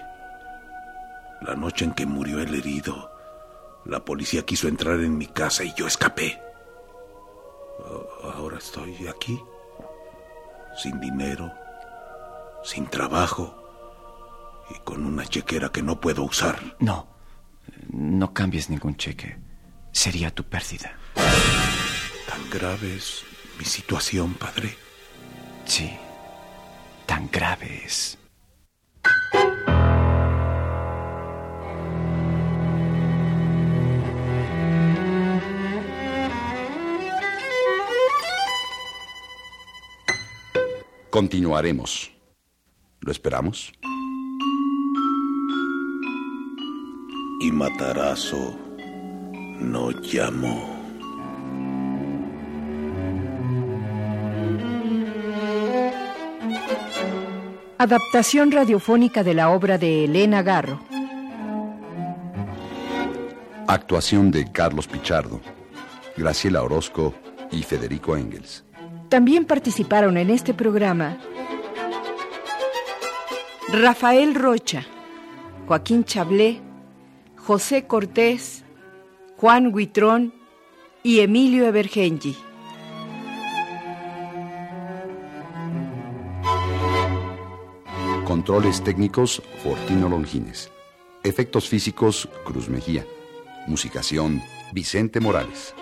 La 1.40 1.54
noche 1.54 1.84
en 1.84 1.92
que 1.92 2.04
murió 2.04 2.40
el 2.40 2.52
herido, 2.52 3.12
la 3.84 4.04
policía 4.04 4.42
quiso 4.42 4.66
entrar 4.66 4.98
en 4.98 5.16
mi 5.16 5.28
casa 5.28 5.62
y 5.62 5.72
yo 5.74 5.86
escapé. 5.86 6.42
Ahora 8.24 8.58
estoy 8.58 9.06
aquí, 9.06 9.40
sin 10.76 10.98
dinero, 10.98 11.52
sin 12.64 12.88
trabajo 12.88 13.54
y 14.68 14.80
con 14.80 15.06
una 15.06 15.24
chequera 15.26 15.68
que 15.68 15.84
no 15.84 16.00
puedo 16.00 16.24
usar. 16.24 16.58
No, 16.80 17.15
no 17.92 18.32
cambies 18.32 18.70
ningún 18.70 18.96
cheque. 18.96 19.36
Sería 19.92 20.30
tu 20.30 20.44
pérdida. 20.44 20.96
¿Tan 22.28 22.50
grave 22.50 22.96
es 22.96 23.24
mi 23.58 23.64
situación, 23.64 24.34
padre? 24.34 24.76
Sí, 25.64 25.90
tan 27.06 27.30
grave 27.30 27.82
es. 27.84 28.18
Continuaremos. 41.10 42.12
¿Lo 43.00 43.10
esperamos? 43.10 43.72
Y 47.46 47.52
Matarazo 47.52 48.58
no 49.60 49.92
llamó. 49.92 50.68
Adaptación 57.78 58.50
radiofónica 58.50 59.22
de 59.22 59.34
la 59.34 59.50
obra 59.50 59.78
de 59.78 60.06
Elena 60.06 60.42
Garro. 60.42 60.80
Actuación 63.68 64.32
de 64.32 64.50
Carlos 64.50 64.88
Pichardo, 64.88 65.40
Graciela 66.16 66.64
Orozco 66.64 67.14
y 67.52 67.62
Federico 67.62 68.16
Engels. 68.16 68.64
También 69.08 69.44
participaron 69.44 70.16
en 70.16 70.30
este 70.30 70.52
programa 70.52 71.16
Rafael 73.68 74.34
Rocha, 74.34 74.84
Joaquín 75.68 76.02
Chablé, 76.02 76.66
José 77.46 77.86
Cortés, 77.86 78.64
Juan 79.36 79.72
Huitrón 79.72 80.34
y 81.04 81.20
Emilio 81.20 81.64
Evergengi. 81.66 82.36
Controles 88.24 88.82
técnicos 88.82 89.40
Fortino 89.62 90.08
Longines. 90.08 90.72
Efectos 91.22 91.68
físicos 91.68 92.28
Cruz 92.44 92.68
Mejía. 92.68 93.06
Musicación 93.68 94.42
Vicente 94.72 95.20
Morales. 95.20 95.72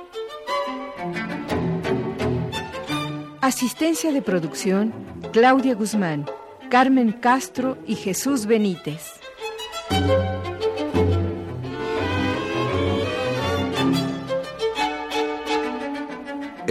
Asistencia 3.41 4.13
de 4.13 4.21
producción 4.21 4.93
Claudia 5.33 5.75
Guzmán, 5.75 6.27
Carmen 6.69 7.13
Castro 7.13 7.79
y 7.87 7.95
Jesús 7.95 8.45
Benítez. 8.45 9.15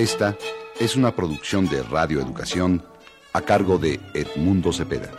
Esta 0.04 0.36
es 0.82 0.98
una 0.98 1.16
producción 1.16 1.70
de 1.70 1.82
Radio 1.82 2.20
Educación 2.20 2.84
a 3.32 3.40
cargo 3.40 3.78
de 3.78 4.02
Edmundo 4.14 4.74
Cepeda. 4.74 5.10